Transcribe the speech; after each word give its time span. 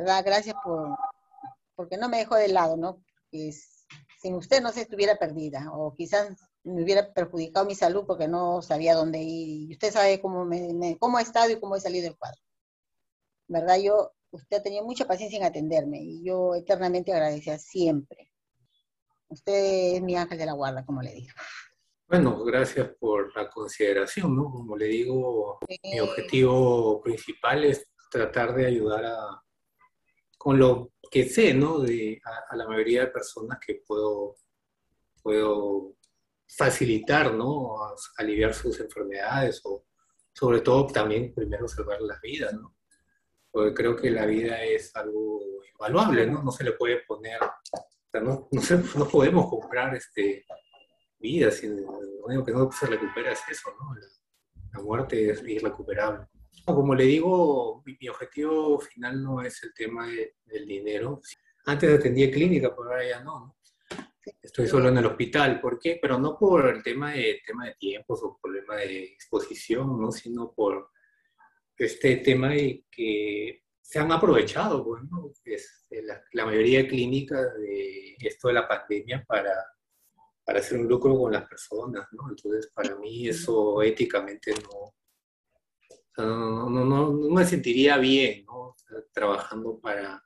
verdad, 0.00 0.24
gracias 0.24 0.56
por, 0.64 0.96
porque 1.74 1.96
no 1.96 2.08
me 2.08 2.18
dejó 2.18 2.36
de 2.36 2.48
lado, 2.48 2.76
¿no? 2.76 3.02
sin 4.20 4.34
usted 4.34 4.62
no 4.62 4.72
se 4.72 4.82
estuviera 4.82 5.16
perdida, 5.16 5.70
o 5.72 5.94
quizás 5.94 6.34
me 6.64 6.82
hubiera 6.82 7.12
perjudicado 7.12 7.66
mi 7.66 7.74
salud 7.74 8.04
porque 8.06 8.26
no 8.26 8.62
sabía 8.62 8.94
dónde 8.94 9.18
ir. 9.18 9.70
Y 9.70 9.72
usted 9.72 9.92
sabe 9.92 10.20
cómo, 10.20 10.44
me, 10.44 10.96
cómo 10.98 11.18
he 11.18 11.22
estado 11.22 11.50
y 11.50 11.60
cómo 11.60 11.76
he 11.76 11.80
salido 11.80 12.04
del 12.04 12.16
cuadro. 12.16 12.40
¿Verdad? 13.48 13.78
Yo, 13.78 14.12
usted 14.30 14.56
ha 14.56 14.62
tenido 14.62 14.84
mucha 14.84 15.06
paciencia 15.06 15.38
en 15.38 15.44
atenderme 15.44 16.00
y 16.00 16.24
yo 16.24 16.54
eternamente 16.54 17.12
agradecía 17.12 17.58
siempre. 17.58 18.32
Usted 19.28 19.96
es 19.96 20.02
mi 20.02 20.16
ángel 20.16 20.38
de 20.38 20.46
la 20.46 20.52
guarda, 20.54 20.84
como 20.84 21.02
le 21.02 21.12
digo. 21.12 21.32
Bueno, 22.08 22.42
gracias 22.44 22.88
por 22.98 23.34
la 23.36 23.48
consideración, 23.48 24.34
¿no? 24.34 24.50
Como 24.50 24.76
le 24.76 24.86
digo, 24.86 25.58
mi 25.82 26.00
objetivo 26.00 27.00
principal 27.02 27.64
es 27.64 27.88
tratar 28.10 28.54
de 28.54 28.66
ayudar 28.66 29.04
a, 29.04 29.42
con 30.46 30.60
lo 30.60 30.92
que 31.10 31.28
sé, 31.28 31.52
¿no? 31.54 31.80
De, 31.80 32.22
a, 32.24 32.54
la 32.54 32.68
mayoría 32.68 33.00
de 33.00 33.06
personas 33.08 33.58
que 33.58 33.82
puedo, 33.84 34.36
puedo 35.20 35.96
facilitar, 36.46 37.34
¿no? 37.34 37.76
aliviar 38.16 38.54
sus 38.54 38.78
enfermedades 38.78 39.60
o 39.64 39.86
sobre 40.32 40.60
todo 40.60 40.86
también 40.86 41.34
primero 41.34 41.66
salvar 41.66 42.00
las 42.00 42.20
vidas, 42.20 42.54
¿no? 42.54 42.76
Porque 43.50 43.74
creo 43.74 43.96
que 43.96 44.08
la 44.08 44.24
vida 44.24 44.62
es 44.62 44.94
algo 44.94 45.40
invaluable, 45.72 46.28
¿no? 46.28 46.44
No 46.44 46.52
se 46.52 46.62
le 46.62 46.74
puede 46.74 46.98
poner, 46.98 47.40
no, 48.12 48.48
no, 48.94 49.08
podemos 49.08 49.50
comprar 49.50 49.96
este, 49.96 50.46
vidas, 51.18 51.60
lo 51.64 52.24
único 52.24 52.44
que 52.44 52.52
no 52.52 52.70
se 52.70 52.86
recupera 52.86 53.32
es 53.32 53.40
eso, 53.50 53.70
¿no? 53.80 53.96
La, 54.74 54.80
muerte 54.80 55.28
es 55.28 55.42
irrecuperable. 55.42 56.28
Como 56.64 56.94
le 56.94 57.04
digo, 57.04 57.82
mi, 57.84 58.08
objetivo 58.08 58.78
final 58.80 59.22
no 59.22 59.42
es 59.42 59.62
el 59.62 59.72
tema 59.74 60.08
del 60.08 60.66
dinero. 60.66 61.20
Antes 61.66 61.98
atendía 61.98 62.30
clínica, 62.30 62.74
pero 62.74 62.90
ahora 62.90 63.08
ya 63.08 63.20
no, 63.22 63.40
¿no? 63.46 63.56
Estoy 64.42 64.66
solo 64.66 64.88
en 64.88 64.98
el 64.98 65.06
hospital. 65.06 65.60
¿Por 65.60 65.78
qué? 65.78 65.98
Pero 66.00 66.18
no 66.18 66.36
por 66.36 66.68
el 66.68 66.82
tema 66.82 67.12
de, 67.12 67.40
tema 67.46 67.66
de 67.66 67.74
tiempos 67.74 68.20
o 68.22 68.38
problema 68.42 68.76
de 68.76 69.04
exposición, 69.04 70.00
¿no? 70.00 70.10
sino 70.10 70.52
por 70.52 70.90
este 71.76 72.16
tema 72.16 72.50
de 72.50 72.84
que 72.90 73.62
se 73.80 74.00
han 74.00 74.10
aprovechado, 74.10 74.82
bueno, 74.82 75.30
es 75.44 75.86
la, 76.32 76.44
mayoría 76.44 76.80
de 76.80 76.88
clínicas 76.88 77.54
de 77.58 78.16
esto 78.18 78.48
de 78.48 78.54
la 78.54 78.66
pandemia 78.66 79.24
para, 79.28 79.54
para 80.44 80.58
hacer 80.58 80.78
un 80.78 80.88
lucro 80.88 81.16
con 81.16 81.32
las 81.32 81.46
personas, 81.46 82.08
¿no? 82.10 82.28
Entonces, 82.28 82.68
para 82.74 82.96
mí 82.96 83.28
eso 83.28 83.80
éticamente 83.82 84.52
no, 84.54 84.85
no, 86.24 86.70
no, 86.70 86.84
no, 86.84 87.12
no 87.12 87.34
me 87.34 87.44
sentiría 87.44 87.98
bien, 87.98 88.44
¿no? 88.46 88.74
trabajando 89.12 89.78
para, 89.80 90.22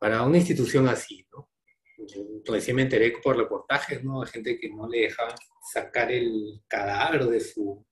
para 0.00 0.22
una 0.22 0.36
institución 0.38 0.88
así, 0.88 1.26
¿no? 1.32 1.50
Sí 2.60 2.72
me 2.72 2.82
enteré 2.82 3.14
por 3.22 3.36
reportajes, 3.36 4.04
¿no? 4.04 4.20
De 4.20 4.26
gente 4.26 4.58
que 4.58 4.68
no 4.68 4.88
le 4.88 5.02
dejaban 5.02 5.34
sacar 5.72 6.12
el 6.12 6.62
cadáver 6.68 7.26
de 7.26 7.40
su, 7.40 7.84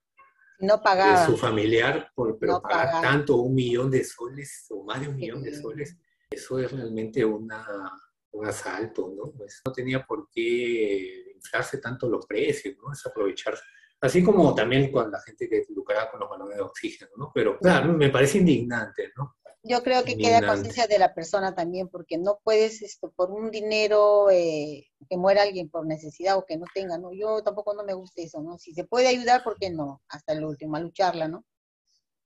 no 0.61 0.81
pagaba. 0.83 1.20
de 1.20 1.27
su 1.27 1.36
familiar, 1.36 2.11
por, 2.14 2.39
pero 2.39 2.61
pagar 2.61 3.03
tanto, 3.03 3.36
un 3.36 3.55
millón 3.55 3.91
de 3.91 4.05
soles 4.05 4.67
o 4.70 4.84
más 4.84 5.01
de 5.01 5.08
un 5.08 5.17
millón 5.17 5.42
de 5.42 5.55
soles, 5.55 5.97
eso 6.31 6.58
es 6.58 6.70
realmente 6.70 7.25
una, 7.25 7.91
un 8.33 8.47
asalto, 8.47 9.12
¿no? 9.17 9.33
Pues 9.33 9.62
no 9.64 9.73
tenía 9.73 10.05
por 10.05 10.29
qué 10.31 11.33
inflarse 11.34 11.79
tanto 11.79 12.08
los 12.08 12.27
precios, 12.27 12.77
¿no? 12.83 12.92
Es 12.92 13.05
aprovecharse. 13.06 13.62
Así 14.00 14.23
como 14.23 14.55
también 14.55 14.92
con 14.92 15.11
la 15.11 15.20
gente 15.20 15.48
que 15.48 15.64
lucraba 15.70 16.11
con 16.11 16.20
los 16.20 16.28
balones 16.28 16.56
de 16.56 16.62
oxígeno, 16.62 17.11
¿no? 17.17 17.31
Pero 17.34 17.59
claro, 17.59 17.92
me 17.92 18.11
parece 18.11 18.39
indignante, 18.39 19.12
¿no? 19.17 19.36
Yo 19.67 19.83
creo 19.83 20.05
que 20.05 20.19
queda 20.19 20.47
conciencia 20.47 20.86
de 20.86 20.98
la 20.98 21.14
persona 21.14 21.55
también, 21.55 21.89
porque 21.89 22.19
no 22.19 22.39
puedes, 22.45 22.83
esto, 22.83 23.11
por 23.17 23.31
un 23.31 23.51
dinero, 23.51 24.28
eh, 24.31 24.86
que 25.09 25.17
muera 25.17 25.42
alguien 25.42 25.70
por 25.70 25.86
necesidad 25.86 26.36
o 26.36 26.45
que 26.45 26.59
no 26.59 26.67
tenga, 26.75 26.98
¿no? 26.98 27.14
Yo 27.14 27.42
tampoco 27.42 27.73
no 27.73 27.83
me 27.83 27.95
gusta 27.95 28.20
eso, 28.20 28.42
¿no? 28.42 28.59
Si 28.59 28.74
se 28.74 28.85
puede 28.85 29.08
ayudar, 29.08 29.42
¿por 29.42 29.57
qué 29.58 29.70
no? 29.70 30.02
Hasta 30.08 30.35
el 30.35 30.45
último, 30.45 30.77
a 30.77 30.80
lucharla, 30.80 31.29
¿no? 31.29 31.46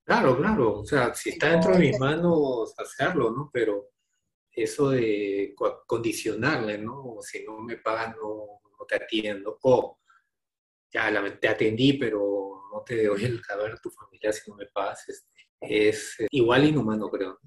Claro, 0.03 0.35
claro, 0.37 0.79
o 0.79 0.85
sea, 0.85 1.13
si 1.15 1.29
está 1.29 1.51
dentro 1.51 1.71
de 1.71 1.79
mis 1.79 1.99
manos, 1.99 2.73
hacerlo, 2.77 3.31
¿no? 3.31 3.49
Pero 3.53 3.89
eso 4.51 4.89
de 4.89 5.55
condicionarle, 5.85 6.77
¿no? 6.77 7.17
Si 7.21 7.43
no 7.45 7.59
me 7.59 7.77
pagan, 7.77 8.15
no, 8.21 8.59
te 8.87 8.95
atiendo. 8.95 9.57
O 9.61 9.98
ya 10.91 11.39
te 11.39 11.47
atendí, 11.47 11.93
pero 11.93 12.63
no 12.71 12.83
te 12.83 13.05
doy 13.05 13.25
el 13.25 13.41
cadáver 13.41 13.73
a 13.73 13.77
tu 13.77 13.89
familia 13.89 14.31
si 14.31 14.49
no 14.49 14.57
me 14.57 14.65
pagas, 14.67 15.07
este, 15.09 15.29
es 15.61 16.15
igual 16.31 16.65
inhumano, 16.65 17.09
creo. 17.09 17.39